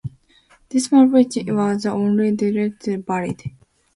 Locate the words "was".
1.45-1.83